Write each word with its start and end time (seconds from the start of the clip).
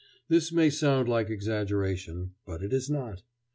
This 0.29 0.51
may 0.51 0.71
sound 0.71 1.07
like 1.07 1.29
exaggeration; 1.29 2.31
but 2.43 2.63
it 2.63 2.73
is 2.73 2.89
not. 2.89 3.21